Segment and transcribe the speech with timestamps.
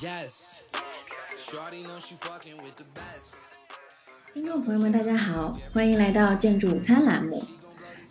[0.00, 0.60] yes，
[4.32, 7.42] 听众朋友们，大家好，欢迎来到建筑午餐栏目。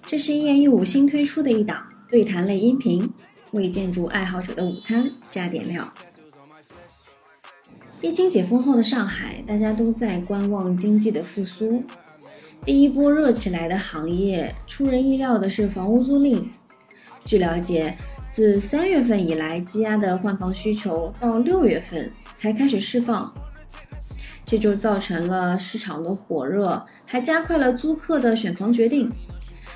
[0.05, 3.09] 这是一言一五新推出的一档对谈类音频，
[3.51, 5.89] 为建筑爱好者的午餐加点料。
[8.01, 11.83] 疫情解封后的上海，大家都在观望经济的复苏。
[12.65, 16.45] 第一波热起来的行业，出人意料的是房屋租赁。
[17.23, 17.97] 据了解，
[18.31, 23.33] 自三月份以来积压的换房需求，到六月份才开始释放，
[24.45, 29.11] 这就造成了市场的火热，还加快了租客的选房决定。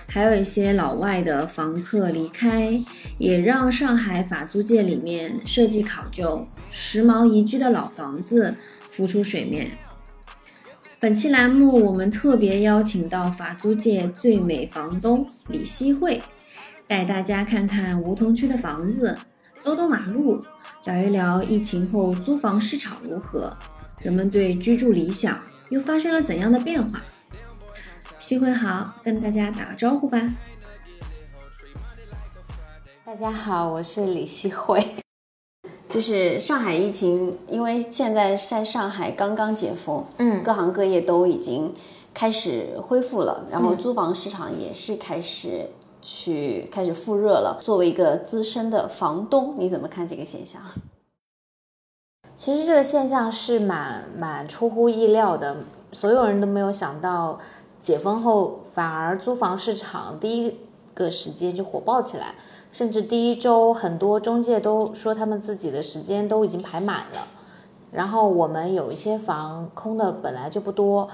[0.08, 2.78] 还有一些老外的房客离开，
[3.18, 8.54] 也让上海法租界里面设计考究、时髦宜居的老房子
[8.90, 9.72] 浮出水面。
[11.00, 16.22] 本期栏目，我们特别邀请到法租界最美房东李希慧，
[16.92, 19.18] 带大家看看梧桐区的房子，
[19.64, 20.44] 兜兜马路，
[20.84, 23.56] 聊一聊疫情后租房市场如何，
[24.02, 27.02] 人们对居住理想又发生了怎样的变化。
[28.20, 30.22] 希会好，跟大家打个招呼吧。
[33.06, 34.86] 大家好，我是李希慧。
[35.88, 41.74] 就是上海疫情，因为现在在上海刚刚解封，嗯，各行各业都已经
[42.14, 45.70] 开始恢复了，然后租房市场也是开始
[46.02, 47.62] 去开始复热了。
[47.64, 50.62] 作为一个资深的房东，你怎么看这个现象？
[52.34, 55.58] 其实这个现象是蛮蛮出乎意料的，
[55.92, 57.38] 所有人都没有想到，
[57.80, 60.58] 解封后反而租房市场第一
[60.94, 62.36] 个时间就火爆起来。
[62.72, 67.28] 甚至第一周，很多中介都说他们自己的时间都已经排满了。
[67.92, 71.10] 然后我们有一些房空的本来就不多，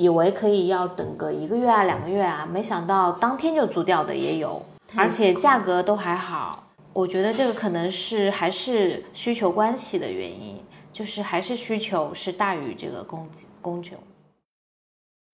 [0.00, 4.62] 以为可以要等个一个月啊、两个月啊，没想到当天就租掉的也有，
[4.96, 6.64] 而且价格都还好。
[6.94, 10.58] 我觉得这个可能是还是需求关系的原因，
[10.90, 13.94] 就是还是需求是大于这个供给供求。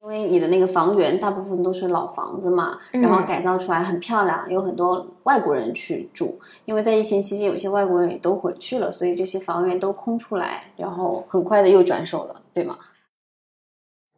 [0.03, 6.41] 因为你的那个房源大部分都是老房子嘛，然后改造出来很漂亮，有很多外国人去住。
[6.65, 12.77] 因为在疫情期间，有些外国人也都回去了，所以这些房源都空出来，然后很快的又转手了，对吗？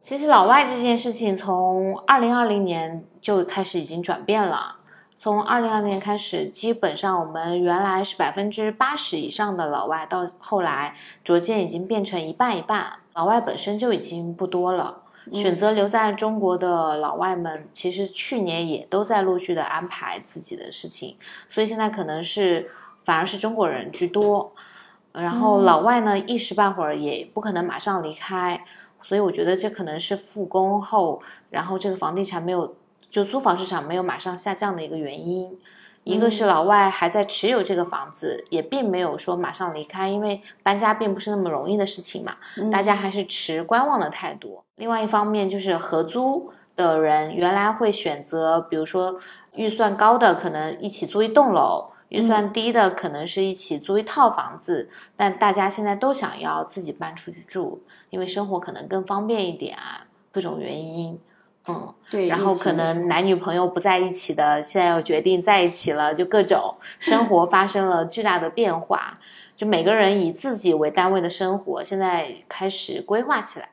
[0.09, 4.77] 其实老外这件事情从二零二零年就开始已经转变了。
[5.19, 12.93] 从二零二零年开始，基本上我们原来是百分之八十以上的老外，到后来逐渐已经变成一半一半。
[13.13, 15.03] 老外本身就已经不多了。
[15.31, 21.17] 选择留在中国的老外们，其实去年也都在陆续的安排自己的事情，
[21.51, 22.67] 所以现在可能是
[23.05, 24.53] 反而是中国人居多，
[25.11, 28.65] 然后老外呢一时半会儿也不可能马上离开，
[29.09, 32.75] 所以我觉得这可能是复工后，然后这个房地产没有
[33.09, 35.57] 就租房市场没有马上下降的一个原因。
[36.03, 42.35] 一个是老外还在持有这个房子，也并没有说马上离开，因为搬家并不是那么容易的事情嘛，
[42.71, 44.61] 大家还是持观望的态度。
[44.75, 49.19] 另外一方面就是合租的人原来会选择，比如说
[49.55, 61.19] 预算高的可能一起租一栋楼，预算低的可能是一起租一套房子，但大家现在都想要自己搬出去住，因为生活可能更方便一点啊，各种原因。
[61.67, 69.13] 嗯，对，然后可能男女朋友不在一起的，现在又决定在一起了，就各种生活发生了巨大的变化，
[69.55, 73.69] 就每个人以自己为单位的生活，现在开始规划起来。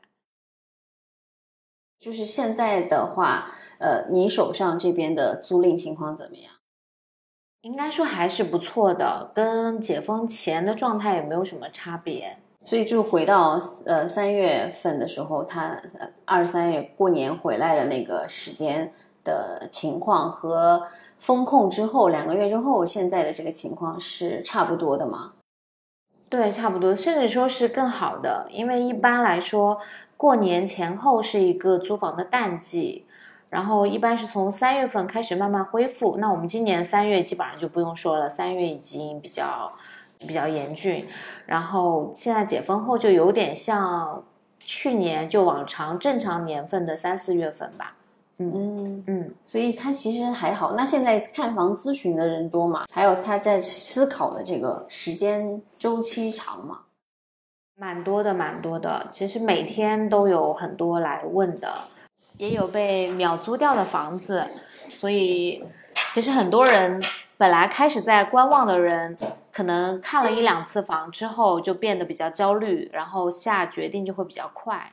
[1.99, 6.53] 就是现在的话，呃，你手上这边的租赁情况怎么样？
[7.67, 12.39] 应该说还是不错的，跟解封前的状态也没有什么差别。
[12.63, 15.77] 所以就回到呃三月份的时候，他
[16.25, 18.93] 二三月过年回来的那个时间
[19.25, 20.85] 的情况和
[21.19, 25.33] 封控之后两个月之后现在的这个情况是差不多的吗？
[26.29, 28.47] 对，差不多，甚至说是更好的。
[28.51, 29.81] 因为一般来说，
[30.17, 33.06] 过年前后是一个租房的淡季，
[33.57, 36.17] 然后一般是从三月份开始慢慢恢复。
[36.19, 39.73] 那我们今年三月基本上就不用说了，三月已经比较。
[40.19, 41.07] 比较严峻，
[41.45, 44.25] 然后现在解封后就有点像
[44.59, 47.95] 去年就往常正常年份的三四月份吧。
[48.39, 50.73] 嗯嗯，所以他其实还好。
[50.73, 52.87] 那现在看房咨询的人多吗？
[52.91, 56.81] 还有他在思考的这个时间周期长吗？
[57.79, 59.07] 蛮多的，蛮多的。
[59.11, 61.69] 其实每天都有很多来问的，
[62.39, 64.47] 也有被秒租掉的房子。
[64.89, 65.65] 所以
[66.13, 67.03] 其实很多人
[67.37, 69.17] 本来开始在观望的人。
[69.57, 74.93] 可能看了一两次房之后，就变得比较焦虑，然后下决定就会比较快。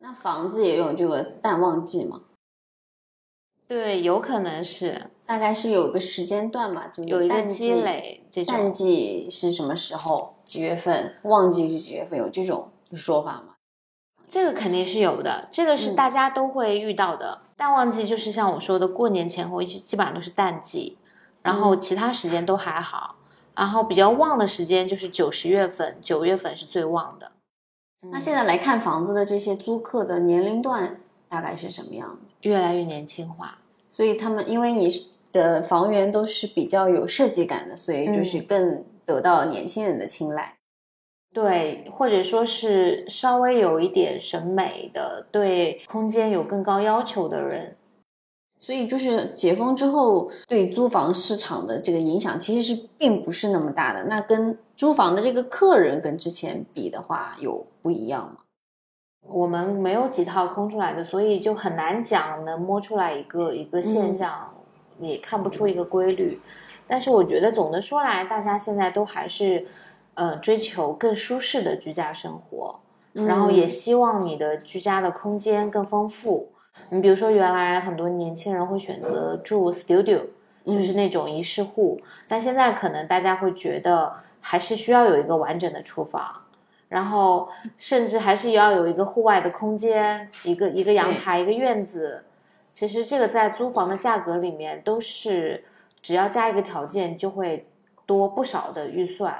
[0.00, 2.20] 那房子也有这个淡旺季吗？
[3.66, 8.26] 对，有可能是，大概是有个时间段嘛，就有一个积累。
[8.30, 10.34] 这淡季是什么时候？
[10.44, 11.14] 几月份？
[11.22, 12.18] 旺季是几月份？
[12.18, 13.53] 有这种说法吗？
[14.28, 17.42] 这个肯定是有的，这个是大家都会遇到的。
[17.56, 20.98] 淡旺季就是像我说的，过年前后基基本上都是淡季，
[21.42, 23.16] 然后其他时间都还好。
[23.54, 27.30] 然后比较旺的时间就是九十月份，九月份是最旺的。
[28.10, 30.98] 那现在来看房子的这些租客的年龄段
[31.28, 32.48] 大概是什么样的？
[32.48, 33.58] 越来越年轻化。
[33.90, 34.88] 所以他们因为你
[35.30, 40.53] 的房源都是比较有设计感的，所以就是更得到年轻人的青睐。
[41.34, 47.76] 对，或者说是稍微有一点审美的，对空间有更高要求的人。
[48.56, 54.04] 所以就是解封之后，对租房市场的这个影响其实是并不是那么大的。
[54.04, 58.36] 那跟租房的这个客人跟之前比的话，有不一样吗？
[59.26, 64.54] 我们没有几套空出来的，所以就很难讲能摸出来一个一个现象，
[65.00, 66.40] 也看不出一个规律。
[66.86, 69.66] 但是我觉得总的说来，大家现在都还是
[70.14, 72.80] 呃追求更舒适的居家生活，
[73.12, 76.50] 然后也希望你的居家的空间更丰富。
[76.90, 80.22] 你比如说，原来很多年轻人会选择住 studio，
[80.66, 86.40] 就是那种一室户，但现在可能大家会觉得还是需要有一个完整的厨房。
[86.88, 92.24] 然后，甚至还是要有一个户外的空间，一个一个阳台，一个院子。
[92.70, 95.64] 其实这个在租房的价格里面都是，
[96.02, 97.66] 只要加一个条件就会
[98.04, 99.34] 多不少的预算。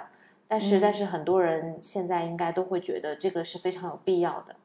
[0.47, 4.57] 但是，但是很多人现在应该都会觉得这个是非常有必要的。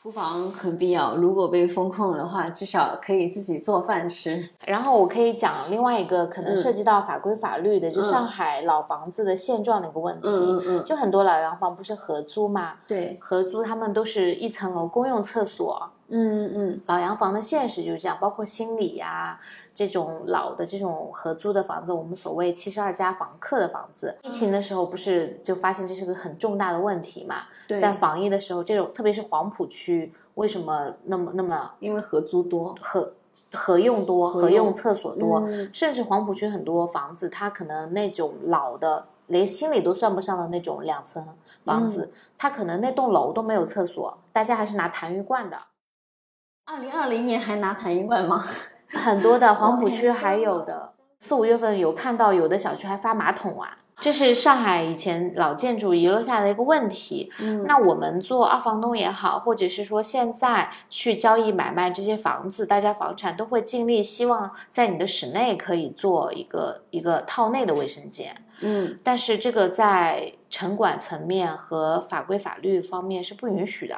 [0.00, 4.48] 厨房很必要，如果被封控的话，至少可以自己做饭吃。
[4.64, 10.28] 然后我可以讲另外一个可能涉及到法规法律的，就上海老房子的现状的一个问题。
[10.28, 12.76] 嗯嗯就很多老洋房不是合租嘛？
[12.86, 15.90] 对，合租他们都是一层楼公用厕所。
[16.10, 19.38] 嗯嗯，老洋房的现实就是这样，包括新里呀
[19.74, 27.42] 这种老的这种合租的房子，我们所谓七十二家房客的房子，疫情的时候不是就发现这是个很重大的问题嘛？
[27.78, 31.72] 在防疫的时候，这种特别是黄浦区，为什么那么那么？
[31.78, 33.12] 因为合租多，合
[33.52, 41.22] 合用多，合用厕所多，甚至黄浦区很多房子，它可能那种老的连心里都算不上的那种两层
[41.64, 45.58] 房子，它可能那栋楼都没有厕所，大家还是拿痰盂罐的。
[46.70, 48.44] 二零二零年还拿痰盂罐吗？
[48.92, 53.78] 很多的黄浦区还有的，四五月份有看到有的小区还发马桶啊。
[53.96, 57.32] 这是上海以前老建筑遗留下来的一个问题。
[57.40, 68.36] 嗯，那我们做二房东也好，或者是说现在去交易买卖这些房子，大家房产都会尽力希望在你的室内可以做一个一个套内的卫生间。
[68.60, 73.96] 嗯，但是这个在城管层面和法规法律方面是不允许的。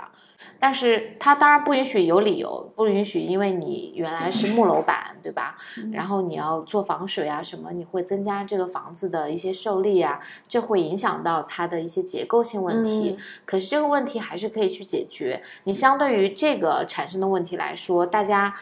[0.60, 5.56] 但是它当然不允许有理由，不允许，因为你原来是木楼板，对吧？
[5.90, 13.16] 然后你要做防水啊什么，你会增加这个房子的一些受力啊，这会影响到它的一些结构性问题。
[13.46, 15.42] 可是这个问题还是可以去解决。
[15.64, 18.54] 你相对于这个产生的问题来说，大家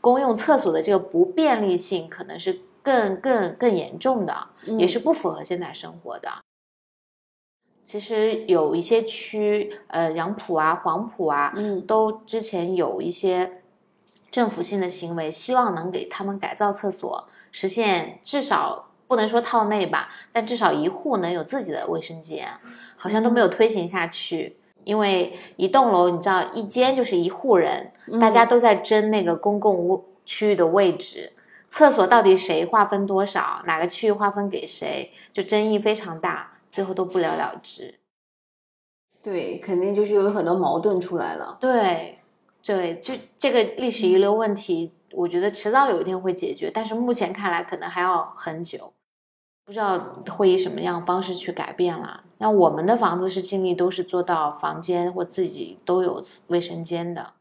[0.00, 6.28] 公用厕所的这个不便利性可能是更更更严重的，也是不符合现代生活的。
[7.88, 13.62] 其实有一些区，呃，杨浦啊、黄浦啊，嗯，都之前有一些
[14.30, 22.46] 政府性的行为，希望能给他们改造厕所，实现至少不能说套内吧，但至少一户能有自己的卫生间，
[22.98, 24.58] 好像都没有推行下去。
[24.84, 31.32] 因为一栋楼，你知道，一间就是一户人，大家都在争那个公共屋区域的位置，
[31.70, 36.57] 厕所到底谁划分多少，哪个区域划分给谁，就争议非常大。
[36.70, 37.98] 最后都不了了之，
[39.22, 41.56] 对，肯定就是有很多矛盾出来了。
[41.60, 42.18] 对，
[42.62, 48.92] 对，就这个历史遗留问题，我觉得迟早有一天会解决，但是目前看来可能还要很久，
[49.64, 49.98] 不知道
[50.30, 52.24] 会以什么样方式去改变啦。
[52.38, 57.32] 那我们的房子是尽力都是做到房间或自己都有卫生间的，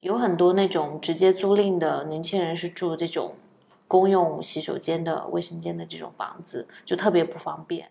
[0.00, 3.36] 有很多那种直接租赁的年轻人是住这种
[3.86, 7.90] 公用洗手间的卫生间的这种房子，就特别不方便。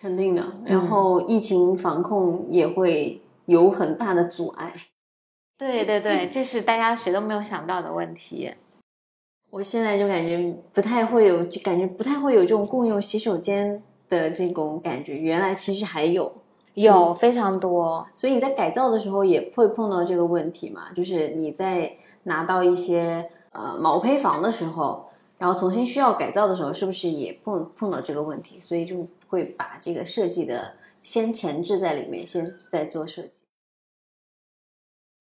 [0.00, 4.72] 肯定的，然后疫情防控也会有很大的阻碍。
[5.58, 8.54] 对对对，这是大家谁都没有想到的问题。
[9.50, 15.16] 我现在就感觉不太会有，就感觉不太会有这种共用洗手间的这种感觉。
[15.16, 16.32] 原来其实还有，
[16.74, 18.06] 有非常多。
[18.14, 20.92] 所以你在改造的时候也会碰到这个问题嘛？
[20.94, 28.60] 就是你在拿到一些呃毛坯房的时候，然后重新需要改造的时候，是不是也碰碰到这个问题？
[28.60, 29.08] 所以就。
[29.28, 33.44] 会把这个设计的先前置在里面，先在做设计。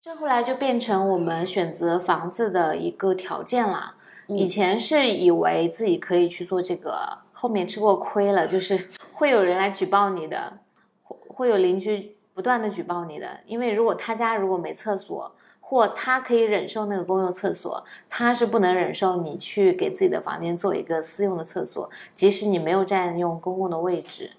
[0.01, 3.95] 这后来就变成我们选择房子的一个条件啦。
[4.27, 10.59] 以前是以为自己可以去做这个，后面吃过亏了，就是 会有人来举报你的，
[11.03, 15.33] 会会有邻居不断的举报你的，因为如果他家如果没厕所，
[15.69, 24.31] 或他可以忍受那个公用厕所，他是不能忍受你去给自己的房间做一个私用的厕所，即使你没有占用公共的位置，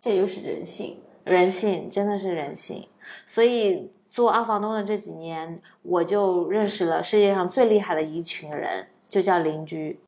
[0.00, 2.88] 这就是人性，人性真的是人性，
[3.26, 3.92] 所以。
[4.12, 10.00] 做二房东的这几年，我就认识了世界上最厉害的一群人，就叫邻居，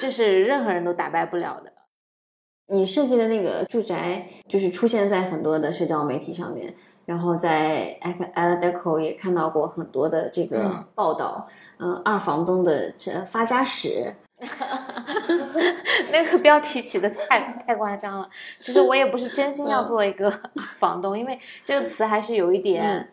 [0.00, 1.70] 这是任何人都打败不了的。
[2.68, 6.74] 你设计的那个住宅，就是出现在很多的社交媒体上面，
[7.10, 11.44] 然后在 Ella Deco 也看到过很多的这个报道。
[11.80, 14.14] 嗯，二房东的这发家史，
[16.12, 18.30] 那个标题起的太太夸张了。
[18.60, 20.30] 其实我也不是真心要做一个
[20.78, 23.08] 房东，因为这个词还是有一点。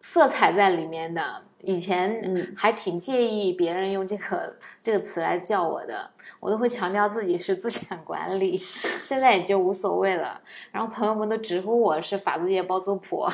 [0.00, 6.10] 色彩在里面的，以前嗯还挺介意别人用这个这个词来叫我的，
[6.40, 10.40] 我都会强调自己是资产管理，现在也就无所谓了。
[10.70, 13.32] 然后朋友们都直呼我是法租界包租婆。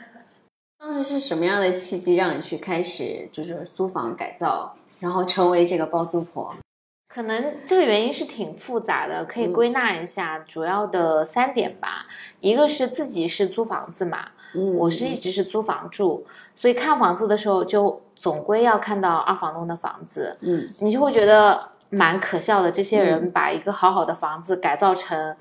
[0.78, 6.54] 当时是什么样的契机让你去开始就是租房改造，然后成为这个包租婆？
[7.18, 12.06] 可能这个原因是挺复杂的，可以归纳一下，主要的三点吧。
[12.38, 21.60] 一个是自己是租房子嘛，嗯我是一直是租房住，所以看房子的时候就总归要看到二房东的房子，嗯，你就会觉得
[21.90, 22.70] 蛮可笑的。
[22.70, 25.34] 这些人把一个好好的房子改造成，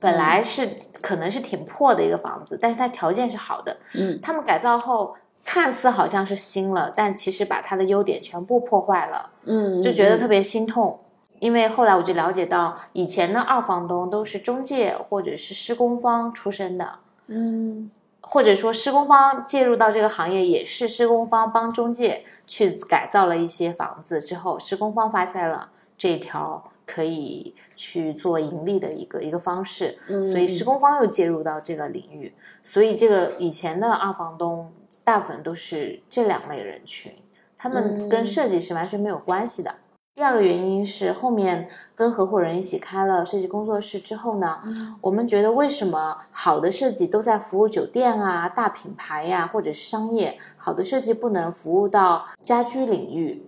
[0.00, 0.68] 本来是
[1.00, 5.14] 可能是挺破的一个房子，但是它条件是好的，嗯，他们改造后。
[5.44, 10.96] 看似好像是新了，但其实把它的优点全部破坏了，嗯，就觉得特别心痛。
[11.42, 32.32] 因为后来我就了解到，以前的二房东都是中介或者是施工方出身的，嗯，或者说施工方介入到这个行业，也是施工方帮中介去改造了一些房子之后，施工方发现了这条可以去做盈利的一个一个方式，所以施工方又介入到这个领域，
[32.62, 34.72] 所以这个以前的二房东。
[35.04, 37.10] 大部分都是这两类人群，
[37.56, 39.74] 他们跟设计是完全没有关系的。
[40.14, 44.60] 第二个原因是后面跟合伙人一起开了设计工作室之后呢，
[45.00, 53.46] 我们觉得为什么好的设计都在服务酒店啊、大品牌呀，或者是商业，好的设计不能服务到家居领域？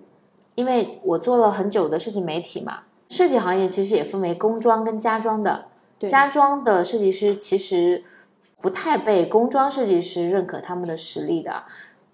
[0.54, 5.66] 因为我做了很久的设计媒体嘛，设计行业其实也分为工装跟家装的，
[5.98, 8.02] 家装的设计师其实。
[8.62, 11.64] 不太被工装设计师认可他们的实力的，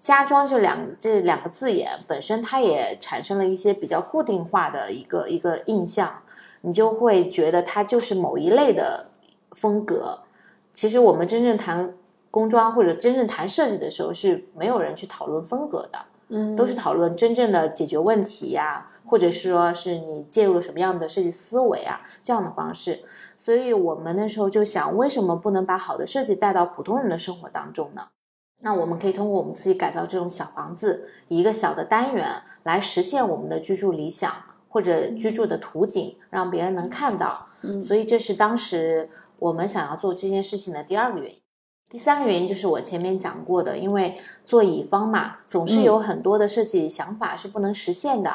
[0.01, 6.23] 家装这两这两个字眼本身，它也产生了一些比较固定化的一个一个印象，
[6.61, 9.11] 你就会觉得它就是某一类的
[9.51, 10.21] 风格。
[10.73, 11.93] 其实我们真正谈
[12.31, 15.99] 工装或者真正谈设计的时候，是没有人去讨论风格的。
[16.33, 23.01] 嗯，都是讨论真正的解决问题呀，或者是说是你介入了什么样的设计思维啊，这样的方式。
[23.35, 28.07] 所以我们那时候就想，为什么不能把好的设计带到普通人的生活当中呢？
[28.61, 34.31] 那我们可以通过我们自己改造这种小房子，一个小的单元来实现我们的居住理想
[34.69, 37.47] 或者居住的图景，让别人能看到。
[37.63, 41.41] 嗯，所以这是当时我们想要做这件事情的第二个原因。
[41.89, 48.31] 第三个原因就是我前面讲过的，因为做乙方嘛，总是有很多的设计想法是不能实现的。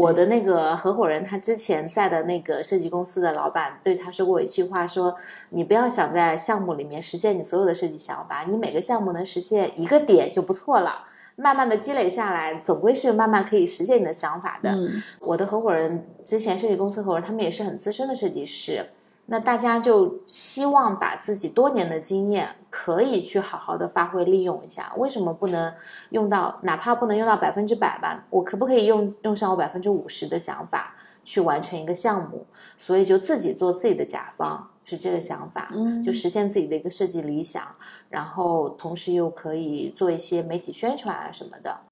[0.00, 5.14] 我的那个合伙人，他之前在的那个设计公司的老板对他说过一句话，说
[5.50, 11.04] ：“你不要想在项目里面实现你所有的设计想法，你每个项目能实现一个点就不错了。
[11.36, 14.74] 慢慢的积累下来，总归是慢慢可以实现你的想法的。”
[15.20, 18.86] 我的合伙人之前设计公司合伙人，他们也是很资深的设计师。
[19.32, 25.72] 那大家就希望把自己多年的经验可以去好好的发挥利用一下，为什么不能
[26.10, 26.58] 用到？
[26.64, 32.44] 哪怕不能用到百分之百吧，我可不可以用用上我百分之五十的想法去完成一个项目？
[32.76, 37.64] 所以就自己做自己的甲方，是这个想法，嗯，就实现自己的一个设计理想，
[38.08, 41.82] 然后同时又可以做一些媒体宣传啊什么的。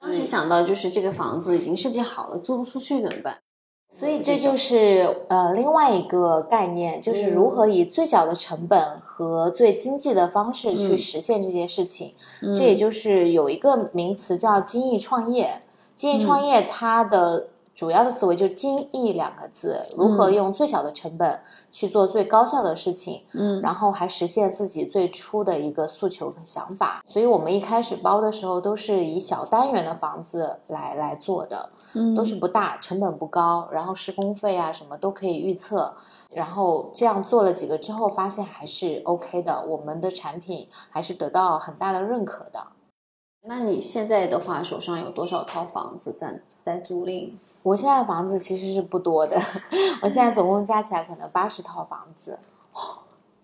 [0.00, 3.38] 当时想到就是这个房子已经设计好了，租不出去怎么办？
[3.90, 12.14] 所以这就是呃另外一个概念，就是如何以最小的成本和最经济的方式去实现这件事情。
[12.56, 15.62] 这也就是有一个名词叫“精益创业”。
[15.94, 17.48] 精益创业它的。
[17.80, 21.40] 主要的思维就是“精益”两个字，如何用最小的成本
[21.72, 27.02] 去做最高效的事情，嗯，然后还实现自己最初的一个诉求和想法。
[27.06, 35.94] 所以我们一开始包的时候都是以小单元的房子来来做的，嗯，都是不大，成本不高，然后施工费啊什么都可以预测。
[36.30, 42.62] 然后这样做了几个之后，发现还是 OK 的，我们的产品还是得到很大的认可的。
[43.42, 47.32] 那你现在的话，手上有多少套房子在在租赁？
[47.62, 49.40] 我现在房子其实是不多的，
[50.02, 52.38] 我现在总共加起来可能八十套房子。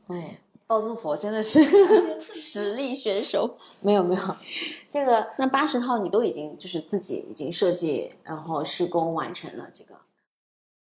[0.08, 1.64] 哎，包租婆真的是
[2.32, 3.56] 实力选手。
[3.80, 4.22] 没有没有，
[4.88, 9.94] 这个那八十套你都已经就是自己已经设计，然后施工完成了这个。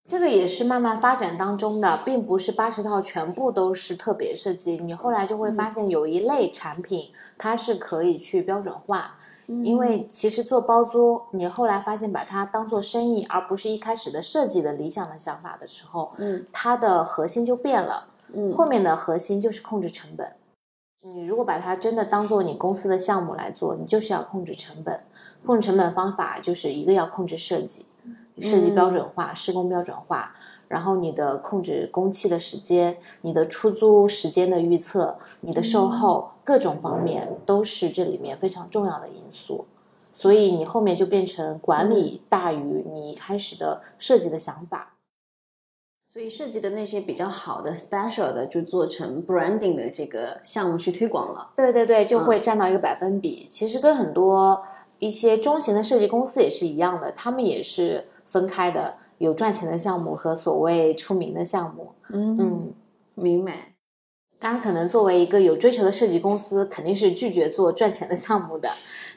[0.08, 4.78] 这个也是慢慢发展当中的，并不是八十套全部都是特别设计。
[4.78, 18.06] 你后来就会发现有一类产品它是可以去标准化，因为其实做包租，你后来发现把它当做生意，而不是一开始的设计的理想的想法的时候，嗯，它的核心就变了。
[18.34, 20.36] 嗯后面的核心就是控制成本。
[21.02, 25.04] 你如果把它真的当做你公司的项目来做，你就是要控制成本。
[25.44, 27.84] 控制成本方法就是一个要控制设计，
[28.40, 30.34] 设计标准化、施工标准化，
[30.68, 39.66] 然后你的控制工期的时间、你的出租时间的预测、你的售后各种方面都是这里面非常重要的因素。
[40.10, 44.94] 所以你后面就变成管理大于你一开始的设计的想法。
[46.10, 51.50] 所以设计的那些比较好的 special 的，就做成 branding 的这个项目去推广了。
[51.54, 53.46] 对对对，就会占到一个百分比。
[53.48, 54.60] 其实跟很多
[54.98, 61.92] 一些中型的设计公司也是一样的，他们也是分开的，有赚钱的项目和所谓出名的项目。
[62.10, 62.72] 嗯嗯，
[63.14, 63.74] 明白。
[64.40, 68.68] 当然，可能作为一个有追求的设计公司，肯定是拒绝做赚钱的项目的。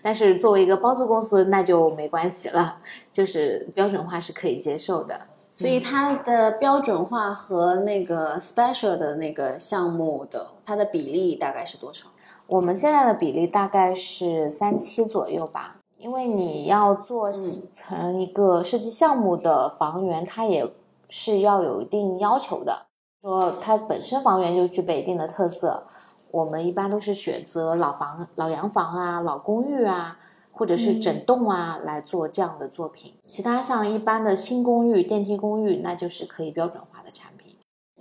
[0.02, 2.78] 但是作为一个包租公司，那就没关系了，
[3.12, 5.22] 就是标准化是可以接受的。
[5.54, 12.08] 所以它的标准化和那个 special 的那个项目的它的比例大概是多少？
[12.52, 20.70] 我们现在的比例大概是三七左右吧，因为你要做成一个设计项目的房源，它也
[21.08, 22.88] 是要有一定要求的，
[23.22, 25.86] 说它本身房源就具备一定的特色。
[26.30, 30.20] 我们一般都是选择老房、老洋房啊、老公寓啊，
[30.52, 33.14] 或者是整栋啊、来做这样的作品。
[33.24, 37.31] 其他像一般的新公寓、电梯公寓，那就是可以标准化的产品。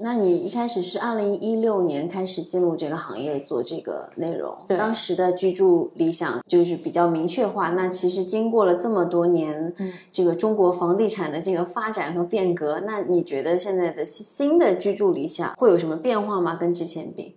[0.02, 7.70] 那你一开始是二零一六年开始进入这个行业做这个内容，对当时的居住理想就是比较明确化。
[7.70, 16.56] 那其实经过了这么多年，嗯这个中国房地产的这个发展和变革，那你觉得现在的新新的居住理想会有什么变化吗？
[16.56, 17.36] 跟之前比？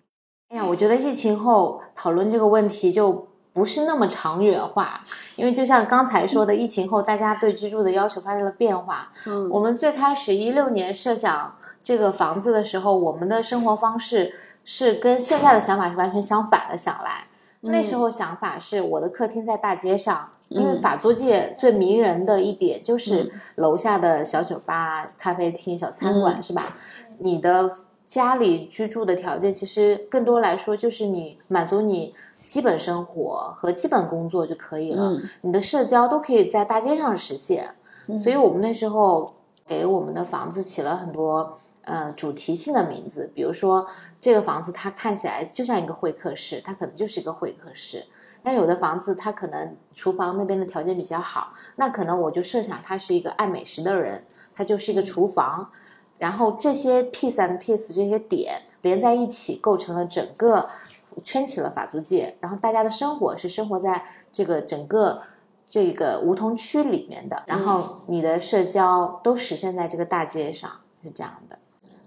[0.49, 5.00] 哎呀，我觉得疫情后讨论这个问题就不是那么长远化，
[5.36, 9.12] 因为就像刚才说的，疫情后大家对居住的要求发生了变化。
[9.28, 16.76] 嗯我们最开始一六年设想这个房子的时候，我们的生活方式是跟现在的想法是完全相反的。
[16.76, 17.28] 想来
[17.62, 26.76] 那时候想法是我的客厅在大街上，因为法租界最迷人的一点就是楼下的小酒吧、咖啡厅、小餐馆，是吧？
[27.20, 27.72] 你的
[28.06, 32.13] 家里居住的条件，其实更多来说就是你满足你
[32.54, 35.06] 基本生活和基本工作就可以了。
[35.06, 37.74] 嗯你的社交都可以在大街上实现。
[38.16, 39.34] 所以我们那时候
[39.66, 43.84] 给我们的房子起了很多呃主题性的名字，比如说
[44.22, 48.06] 这个房子它看起来就像一个会客室，它可能就是一个会客室。
[48.44, 55.72] 但有的房子它可能厨房那边的条件比较好，那可能我就设想他是一个爱美食的人，它就是一个厨房。
[56.20, 60.68] 然后这些 piece and piece 这些点连在一起，构成了整个
[61.21, 62.38] 圈起了法租界。
[62.39, 65.21] 然后大家的生活是生活在这个整个
[65.65, 70.71] 这个梧桐区里面的，然后你的社交都实现在这个大街上，
[71.04, 71.60] 是这样的。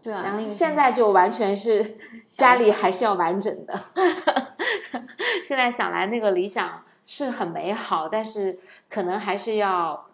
[0.03, 3.81] 对啊，那个现在就完全是 家里还是要完整的。
[5.45, 10.07] 现在想来，那个理想是很美好，但是可能还是要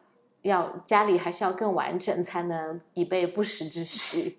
[0.42, 4.38] 要家里还是要更完整，才能以备不时之需。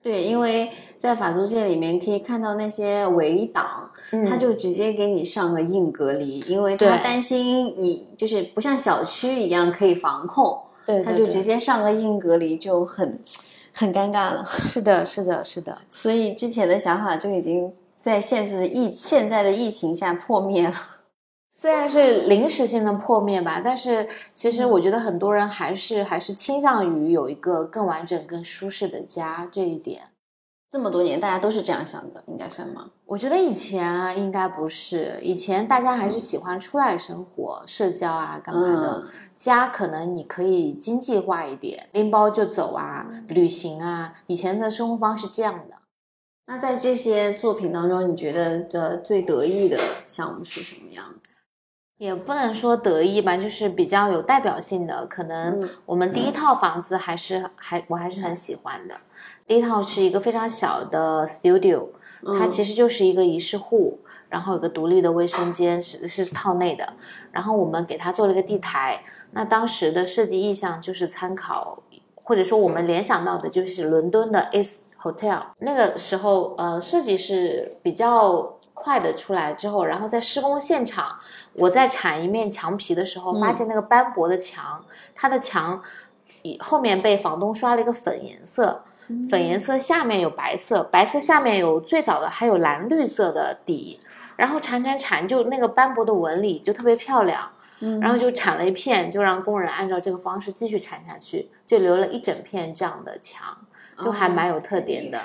[0.00, 3.90] 对，因为在法租界里面可以看到那些围挡，
[4.28, 13.18] 他就直接给你上个硬隔离，因为他担心你就是不像小区一样可以防控，对他就直接上个硬隔离，就很
[13.72, 14.44] 很尴尬了。
[14.46, 15.76] 是的，是的，是的。
[15.90, 20.74] 所以之前的想法就已经在现在疫现在的疫情下破灭了。
[21.60, 30.02] 虽然是临时性的破灭吧，但是其实我觉得很多人还是还是倾向于有一个更完整、更舒适的家这一点。
[30.70, 32.90] 这么多年，大家都是这样想的，应该算吗？
[33.06, 39.02] 我觉得以前啊，应该不是，以前大家还是喜欢出来生活、社交啊，干嘛的。
[39.04, 44.12] 嗯家可能你可以经济化一点，拎包就走啊，旅行啊。
[44.26, 45.76] 以前的生活方式这样的。
[46.46, 51.27] 那在这些作品当中，你觉得的最得意的项目是什么样的？
[51.98, 55.04] 也不能说得意吧，就是比较有代表性的。
[55.06, 58.94] 可能嗯我们第一套房子还是还我还是很喜欢的。
[59.46, 61.88] 第一套是一个非常小的 studio，
[62.38, 66.92] 它嗯其实就是一个一室户，然后有个独立的卫生间是是套内的，
[67.32, 69.02] 然后我们给它做了个地台。
[69.32, 71.82] 那当时的设计意向就是参考，
[72.14, 75.42] 或者说我们联想到的就是伦敦的 S Hotel。
[75.58, 81.18] 那个时候，呃，设计是比较快的出来之后，然后在施工现场，
[81.54, 85.82] 我在铲一面墙皮的时候，发现那个斑驳的墙，它的墙
[86.42, 88.84] 以后面被房东刷了一个粉颜色。
[89.30, 93.98] 粉颜色下面有白色，白色下面有最早的还有蓝绿色的底，
[94.36, 103.56] 然后铲铲铲，就那个斑驳的纹理就特别漂亮，嗯，然后就铲了一片，就让工人按照这个方式继续铲下去，就留了一整片这样的墙，
[104.04, 105.18] 就还蛮有特点的。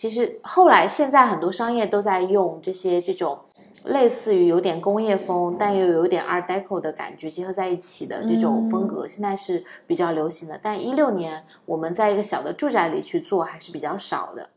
[0.00, 3.38] 其实后来现在很多商业都在用这些这种。
[3.84, 10.60] 类似于有点工业风，但又有点 Art Deco 的感觉结合在一起的这种风格，现在是比较流行的。
[10.62, 14.50] 但一六年我们在一个小的住宅里去做还是比较少的。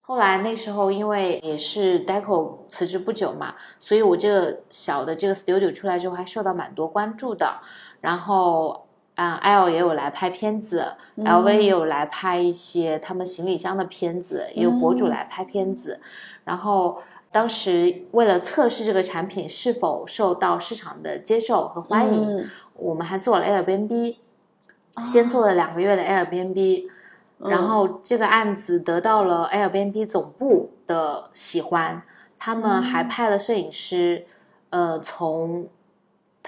[0.00, 7.60] 后来那时候因为也是 Deco 辞职不久嘛，所以我这个小的这个 Studio 出来之后还受到蛮多关注的。
[8.00, 8.88] 然后
[9.20, 16.00] 啊，L 也有来拍片子，LV 也有来拍一些他们行李箱的片子，也有博主来拍片子，
[16.44, 17.02] 然后。
[17.32, 24.16] 当时为了测试这个产品是否受到市场的接受和欢迎，我们还做了 Airbnb，
[25.04, 26.88] 先做了两个月的 Airbnb，
[27.38, 32.02] 然后这个案子得到了 Airbnb 总部的喜欢，
[32.36, 34.26] 他们还派了摄影师，
[34.70, 35.68] 呃，从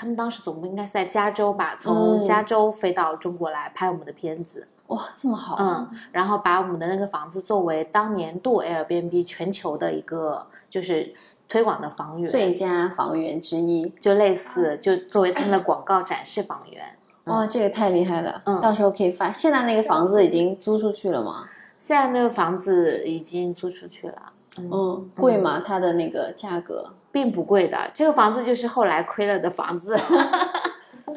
[0.02, 4.66] 他们当时总部应该是在加州吧，从加州飞到中国来拍我们的片子。
[4.88, 5.54] 哇，这么好！
[5.60, 11.14] 嗯，然后把我们的那个房子作为当年度 Airbnb 全球的一个就是
[11.48, 16.82] 推广的房源，最佳房源之一，就类似就作为他们的广告展示房源。
[17.26, 18.42] 哇，这个太厉害了！
[18.44, 19.30] 嗯，到时候可以发。
[19.30, 21.44] 现在那个房子已经租出去了吗？
[21.78, 24.32] 现在那个房子已经租出去了。
[24.58, 25.62] 嗯，贵吗？
[25.64, 27.90] 它的那个价格并不贵的。
[27.94, 29.96] 这个房子就是后来亏了的房子。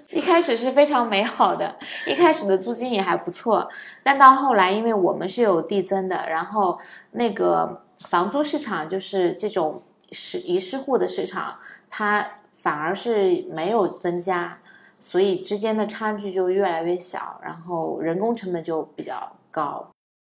[0.10, 3.68] 一开始是非常美好的，一开始的租金也还不错，
[4.04, 6.80] 但到后来，因为我们是有递增的，然后
[7.12, 9.82] 那个房租市场就是这种
[10.12, 11.56] 是遗失户的市场，
[11.90, 14.58] 它反而是没有增加，
[15.00, 19.86] 所以之间的差距就越来越小，然后人工成本就比较高。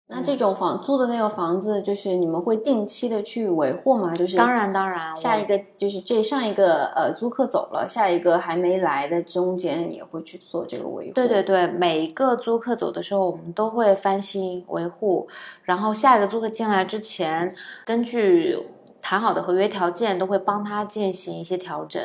[0.08, 4.16] 那这种房租的那个房子，就是你们会定期的去维护吗？
[4.16, 11.14] 就是当然当然，下一个就是这上一个呃租客走了，下一个还没来的中间也会去做这个维护。
[11.14, 15.28] 对对对，每一个租客走的时候，我们都会翻新维护，
[15.64, 18.60] 然后下一个租客进来之前，根据
[19.02, 22.00] 谈好的合约条件，都会帮他进行一些调整。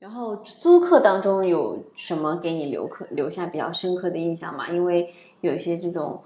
[0.00, 4.68] 然后租客当中有什么给你留客留下比较深刻的印象吗？
[4.68, 5.08] 因为
[5.40, 6.20] 有一些这种。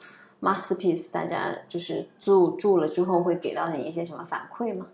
[0.45, 4.87] Masterpiece，大家就是住住了之后会给到你一些什么反馈吗？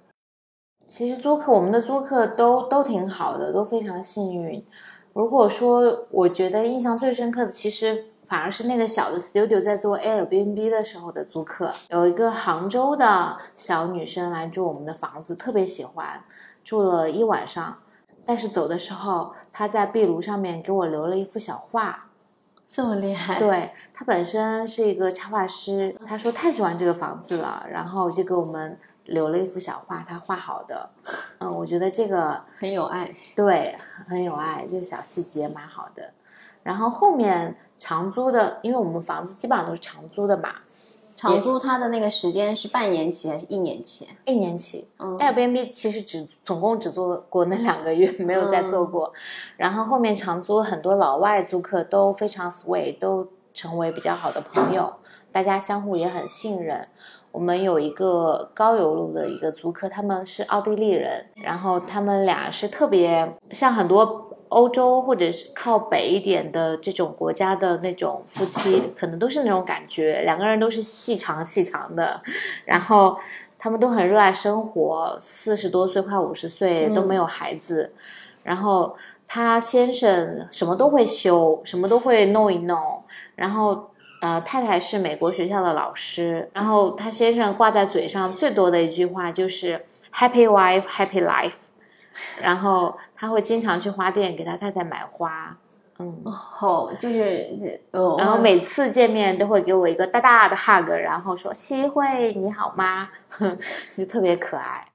[0.86, 4.64] 其实租客，我们的租客都都挺好的，都非常幸运。
[5.12, 16.22] 如果说我觉得印象最深刻的，其实反而是那个小的 studio 在做 Airbnb 的时候的租客，有一个杭州的小女生来住我们的房子，特别喜欢，
[16.62, 17.76] 住了一晚上，
[18.24, 22.09] 但是走的时候，她在壁炉上面给我留了一幅小画。
[22.72, 30.88] 这么厉害，对他本身是一个插画师，他说太喜欢这个房子了，然后就给我们留了一幅小画，他画好的，
[31.40, 36.12] 嗯，我觉得这个很有爱，对，很有爱，这个小细节蛮好的。
[36.62, 40.50] 然后后面长租的，因为我们房子基本上都是长租的嘛。
[41.20, 44.08] 长租它的那个时间是半年期还是一年期？
[44.24, 44.88] 一年期。
[44.98, 49.12] 嗯，Airbnb 其实只总共只做过那两个月，没有再做过。
[49.58, 54.90] 然后后面长租很多老外租客都非常 sweet，都成为比较好的朋友，
[55.30, 56.88] 大家相互也很信任。
[57.32, 64.29] 我们有一个高邮路的一个租客，他们是奥地利人，然后他们俩是特别像很多。
[64.50, 72.20] 欧洲或者是靠北一点的这种国家的那种夫妻，可能都是那种感觉，两个人都是细长细长的，
[72.64, 73.16] 然后
[73.56, 77.92] 他们都很热爱生活，四十多岁快五十岁都没有孩子，
[78.42, 78.96] 然后
[79.28, 83.04] 他先生什么都会修，什么都会弄一弄，
[83.36, 91.54] 然后呃太太是美国学校的老师，然后他先生挂在嘴上最多的一句话就是 Happy wife, happy life，
[92.42, 92.98] 然后。
[93.20, 95.54] 他会经常去花店给他太太买花，
[95.98, 97.78] 嗯，好，就是，
[98.16, 103.10] 然后每次见面都会给我一个大大的 hug，然后说西慧你好吗？
[103.94, 104.86] 就特别可爱。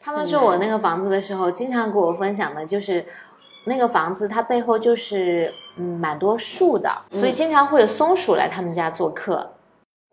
[0.00, 3.04] 他们住我那个房子的时候，经常给我分享的就是
[3.66, 9.52] 那个房子它背后就是嗯蛮多树的，所以经常会有松鼠来他们家做客。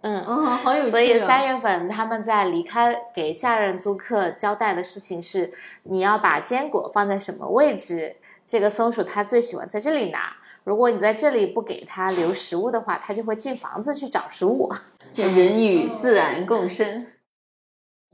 [0.08, 0.90] 嗯，哦，好有趣。
[0.90, 5.52] 所以三月份他们在离开给下任租客交代的事情是，
[5.84, 8.16] 你要把坚果放在什么位置？
[8.46, 10.38] 这个松鼠它最喜欢在这里拿。
[10.64, 14.72] 如果你在这里不给它留食物的话，它就会进房子去找食物。
[15.14, 17.06] 人与自然共生。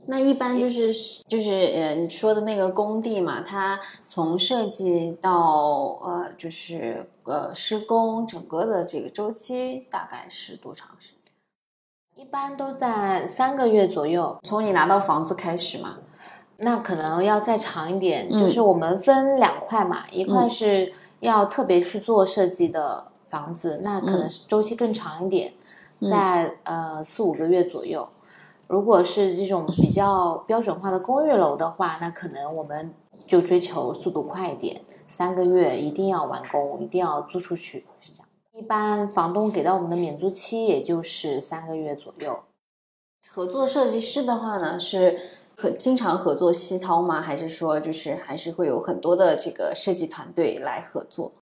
[0.06, 0.92] 那一般就是
[1.28, 11.23] 就是呃你说的那个工地嘛，它从设计到呃就是呃施工整个的这个周期大概是多长时间？
[12.24, 15.98] 一般都在三个月左右，从你拿到房子开始嘛。
[16.56, 25.52] 那可能要再长一点，就是我们分两块嘛，一块是要特别去做设计的房子，那可能是周期更长一点，
[26.00, 28.08] 在呃四五个月左右。
[28.68, 32.94] 如果是这种比较标准化的公寓楼的话，那可能我们
[33.26, 38.23] 就追求速度快一点，三个月一定要完工，一定要租出去，是这样。
[38.56, 42.38] 一般房东给到我们的免租期也就是三个月左右。
[43.28, 45.18] 合作设计师的话呢，是
[45.56, 47.20] 和经常合作西涛吗？
[47.20, 51.32] 还是说就是还是会有很多的这个设计团队来合作？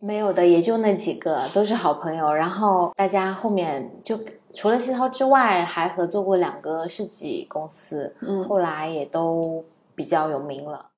[0.00, 4.18] 没有的，也就那几个都是好朋友，然后大家后面就。
[4.56, 9.64] 除了西涛之外，还合作过两个设计公司，嗯，后来也都
[9.96, 10.90] 比较有名了。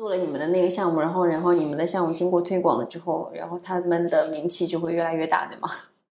[0.00, 5.68] 做了你们的那个项目，然后，然后你们的项目经过推广了之后，然后他们的名气就会越来越大，对吗？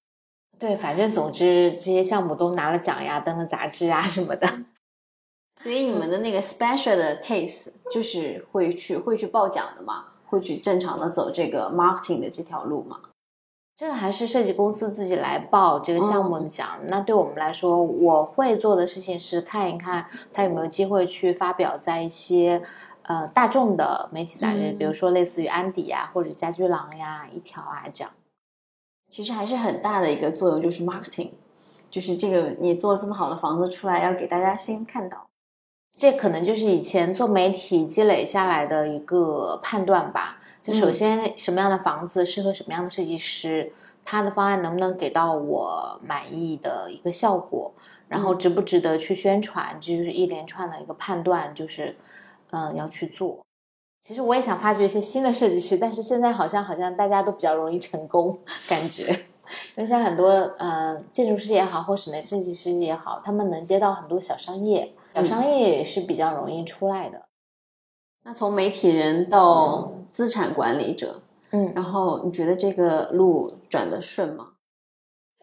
[0.60, 4.48] 对，反正总之这些项目都拿了奖呀，登了杂志啊什么的。
[5.60, 13.00] 所以你们的那个 special 的 case 就是会去会去报奖的嘛，会去正常的走这个 marketing 的这条路嘛。
[13.76, 16.68] 这个还是设计公司自己来报这个项目的奖。
[16.90, 22.62] 那对我们来说，我会做的事情是看一看他有没有机会去发表在一些
[23.10, 28.14] 呃大众的媒体杂志，比如说类似于安迪呀，或者家居郎呀、一条啊这样。
[29.10, 31.32] 其实还是很大的一个作用，就是 marketing，
[31.90, 35.26] 就是这个你做了这么好的房子出来，要给大家先看到。
[35.98, 40.38] 这可能就是以前做媒体积累下来的一个判断吧。
[40.62, 43.74] 就首先，什么样的房子适合什么样的设计师，
[44.06, 47.74] 他的方案能不能给到我满意的一个效果，
[48.08, 51.96] 然后值不值得去宣传，这就是一连串的一个判断，就是
[52.52, 53.40] 嗯要去做。
[54.02, 59.08] 其实我也想发掘一些新的设计师，但是现在好像好像大家都比较容易成功，感觉，
[59.76, 67.26] 因为现在很多呃建筑师也好，或室内设计师也好，他们能接到很多小商业，小商业也是比较容易出来的。
[68.24, 74.54] 那从媒体人到资产管理者，嗯，然后你觉得这个路转的顺吗？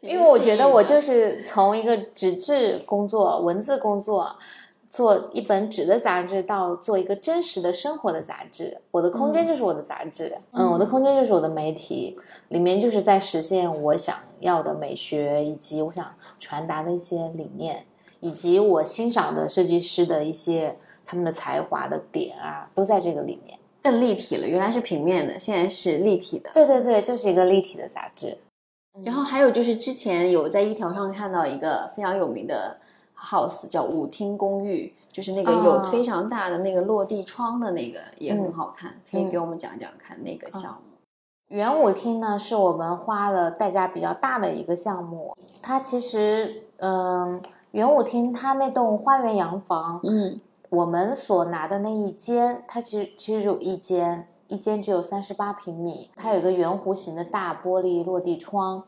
[0.02, 4.36] 因为我觉得我就是从一个纸质工作、文字工作，
[4.96, 8.80] 做一本纸的杂志，到做一个真实的生活的杂志。
[8.90, 12.16] 我的空间就是我的杂志，嗯，我的空间就是我的媒体，
[12.48, 17.84] 里面就是在实现我想要的美学，以及我想传达的一些理念，
[18.20, 20.74] 以及我欣赏的设计师的一些。
[21.08, 24.48] 他们的才华的点啊，都在这个里面，更立体了。
[24.48, 26.50] 原来是平面的，现在是立体的。
[26.52, 28.36] 对对对，就是一个立体的杂志。
[29.04, 32.76] 然后还有就是之前有在一条上看到一个非常有名的
[33.16, 38.94] house，叫舞厅公寓，就是那个有非常大的那个落地窗的那个，也很好看。
[39.10, 40.80] 可以给我们讲讲看那个项目。
[41.48, 45.36] 圆舞厅呢，是我们花了代价比较大的一个项目。
[45.62, 50.40] 它其实，嗯，圆舞厅它那栋花园洋房，嗯。
[50.68, 58.82] 我们所拿的那一间，它其实其实只有一间，一间只有三十八平米，它有一个圆弧形的大玻璃落地窗，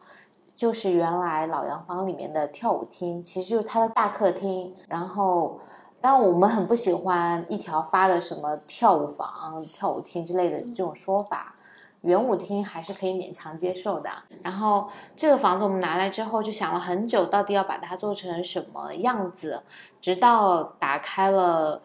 [0.59, 4.75] 就是原来老洋房里面的跳舞厅，其实就是它的大客厅。
[4.89, 5.61] 然后，
[6.01, 11.55] 当然我们很不喜欢一条发的什么跳舞房、跳舞厅之类的这种说法。
[12.01, 14.11] 圆舞厅还是可以勉强接受的。
[14.43, 19.63] 然后这个房子我们拿来之后就想了很久，到底要把它做成什么样子。
[20.01, 21.81] 直到打开了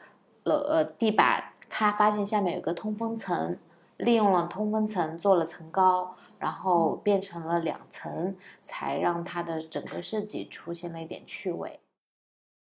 [0.45, 3.55] 了呃地板，他发现下面有个通风层，
[3.97, 11.79] 利用了通风层做了层高，然后变成了两层，才让它的整个设计出现了一点趣味。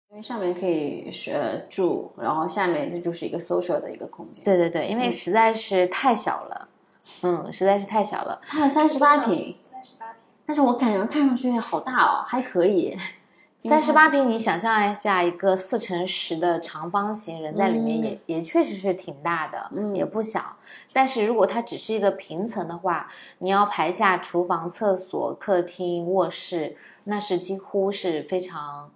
[0.08, 4.42] 因为上面可以呃住，然后下面这就是一个 social 的一个空间。
[4.42, 6.68] 对对对，因为实在是太小了。
[7.22, 12.96] 嗯，实在是太小了，它三十八平，三十八平，但是我感觉看上去好大哦，还可以。
[13.60, 20.56] 三十八平，你想象一下，一个四乘十的长方形，人在里面也也确实是挺大的，嗯，也不小。
[20.92, 28.90] 但是如果它只是一个平层的话，你要排下厨房、厕所、客厅、卧室，那是几乎是非常，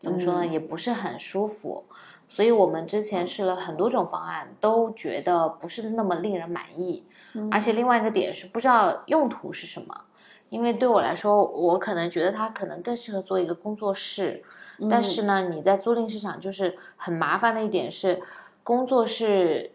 [0.00, 1.84] 怎么说呢，也不是很舒服。
[2.28, 7.04] 所以我们之前试了很多种方案，都觉得不是那么令人满意。
[7.52, 10.04] 而且另外一个点是不知道用途是什么，
[10.50, 14.42] 因为对我来说，我可能觉得它可能更适合做一个工作室。
[14.88, 18.22] 但是呢，你在租赁市场就是很麻烦的一点是，
[18.62, 19.72] 工作室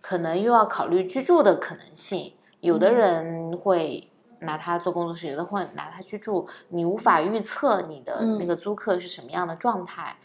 [0.00, 10.16] 可能又要考虑居住的可能性，有的人会拿它做工作室，有的会拿它居住，你无法预测你的那个租客是什么样的状态。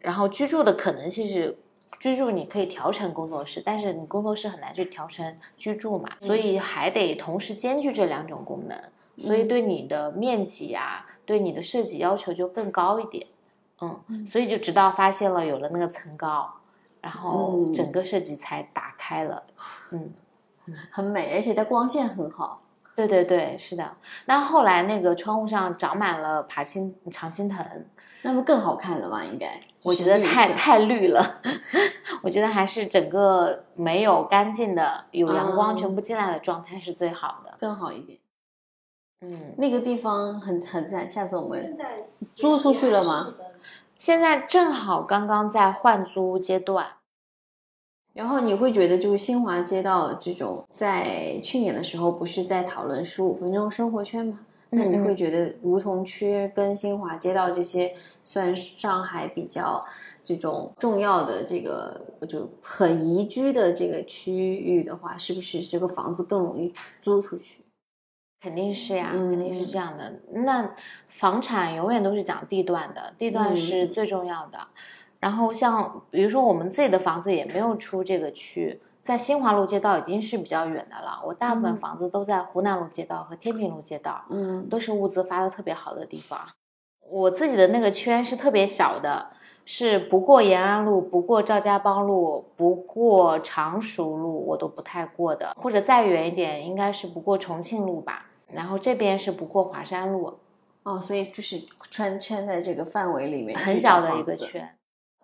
[0.00, 1.58] 然后居住的可能性是，
[2.00, 8.78] 居住你可以调成工作室，但是你工作室很难去调成居住嘛，所以还得同时兼具这两种功能，
[9.18, 13.26] 所以对你的面积啊，对你的设计要求就更高一点。
[13.80, 16.50] 嗯，所以就直到发现了有了那个层高，
[17.00, 19.42] 然后整个设计才打开了。
[19.92, 20.12] 嗯，
[20.90, 22.62] 很美，而且它光线很好。
[22.96, 23.96] 对对对，是的。
[24.26, 27.58] 那后来那个窗户上长满了爬青常青藤，
[28.22, 29.24] 那不更好看了吗？
[29.24, 31.40] 应该，我觉得太太绿了。
[32.22, 38.18] 我觉得还是整个没有干净的，有阳光全部进来的状态是最好的，更好一点。
[39.26, 41.76] 嗯，那个地方很很赞，下次我们
[42.34, 43.34] 租出去了吗？
[43.96, 46.86] 现在正好刚刚在换租阶段，
[48.12, 54.40] 然后你会觉得就是新华街道这种，在去年的时候不是在讨论十五分钟生活圈吗？
[54.70, 59.82] 那你会觉得梧桐区跟新华街道这些算是上海比较
[60.22, 67.63] 这种重要的这个就很宜居的这个区域的话，是不是这个房子更容易租出去？
[68.44, 70.20] 肯定是呀，肯定是这样的。
[70.32, 70.70] 那
[71.08, 74.58] 房产永远都是讲地段的，地段是最重要的。
[75.18, 81.22] 然后像比如说我们自己的房子也没有出这个区，在新华路街道已经是比较远的了。
[81.24, 86.38] 我大部分房子都在湖南路街道和天平路街道，嗯，都是物资发的特别好的地方。
[87.08, 89.30] 我自己的那个圈是特别小的，
[89.64, 95.56] 是不过延安路、不过赵家浜路、不过常熟路，我都不太过的。
[95.58, 98.26] 或者再远一点，应该是不过重庆路吧。
[98.54, 100.38] 然后这边是不过华山路，
[100.84, 104.76] 哦，所以就是圈圈在这个范围里面，很小的一个圈，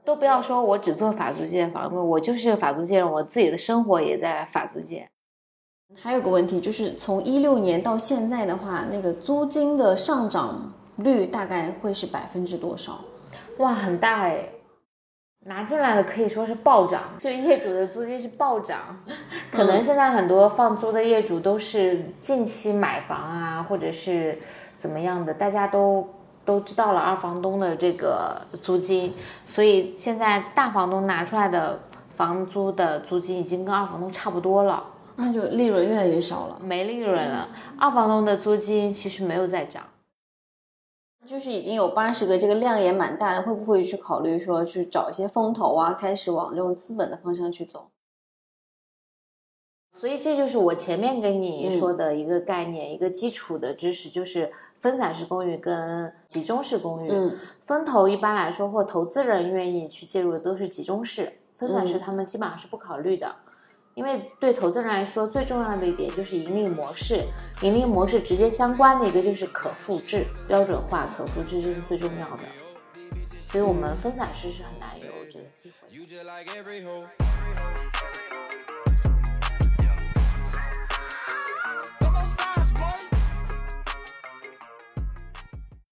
[0.04, 5.08] 都不要说我只做法租界房子，我就是法租界人，我自己的生活也在法租界。
[5.96, 13.00] 还有个问题就是，从一六年到现在的话，那个租金的上涨率大概会是百分之多少？
[13.58, 14.48] 哇，很大哎。
[15.46, 18.78] 拿进来的可以说是暴涨，就业主的租金是暴涨，
[19.50, 24.38] 可能现在很多放租的业主都是近期买房啊，或者是
[24.76, 26.06] 怎么样的，大家都
[26.44, 29.14] 都知道了二房东的这个租金，
[29.48, 31.80] 所以现在大房东拿出来的
[32.14, 34.84] 房租的租金已经跟二房东差不多了，
[35.16, 37.48] 那就利润越来越少了，没利润了。
[37.78, 39.82] 二房东的租金其实没有在涨。
[41.30, 47.88] 就是已经有八十个，这个量也蛮大的，会不会去考虑说去找一些风投啊，开始往这种资本的方向去走？
[49.96, 57.10] 所以这就是我前面跟你说的一个概念，一个基础的知识，就是分散式公寓跟集中式公寓。
[57.12, 63.36] 嗯，风投一般来说或投资人愿意去介入的都是集中式，分散式他们基本上是不考虑的。
[63.94, 67.26] 因为对投资人来说，最重要的一点就是盈利模式。
[67.62, 72.44] 盈利模式直接相关的一个就是可复制、标准化、可复制，这是最重要的。
[73.42, 75.88] 所以，我们分散式是很难有这个机会。